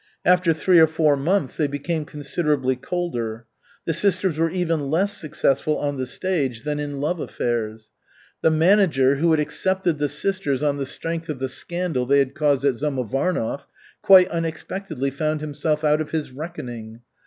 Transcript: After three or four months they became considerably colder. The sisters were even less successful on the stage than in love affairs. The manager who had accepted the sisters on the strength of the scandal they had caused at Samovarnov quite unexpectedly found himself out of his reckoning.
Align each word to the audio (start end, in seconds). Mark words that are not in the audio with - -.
After 0.25 0.51
three 0.51 0.79
or 0.79 0.87
four 0.87 1.15
months 1.15 1.57
they 1.57 1.67
became 1.67 2.05
considerably 2.05 2.75
colder. 2.75 3.45
The 3.85 3.93
sisters 3.93 4.39
were 4.39 4.49
even 4.49 4.89
less 4.89 5.11
successful 5.15 5.77
on 5.77 5.97
the 5.97 6.07
stage 6.07 6.63
than 6.63 6.79
in 6.79 6.99
love 6.99 7.19
affairs. 7.19 7.91
The 8.41 8.49
manager 8.49 9.17
who 9.17 9.29
had 9.29 9.39
accepted 9.39 9.99
the 9.99 10.09
sisters 10.09 10.63
on 10.63 10.77
the 10.77 10.87
strength 10.87 11.29
of 11.29 11.37
the 11.37 11.47
scandal 11.49 12.07
they 12.07 12.17
had 12.17 12.33
caused 12.33 12.65
at 12.65 12.73
Samovarnov 12.77 13.67
quite 14.01 14.27
unexpectedly 14.29 15.11
found 15.11 15.39
himself 15.39 15.83
out 15.83 16.01
of 16.01 16.09
his 16.09 16.31
reckoning. 16.31 17.01